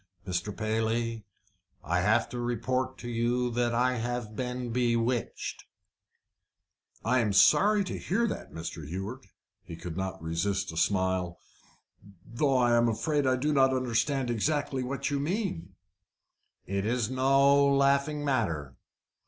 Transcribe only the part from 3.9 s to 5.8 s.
have been bewitched."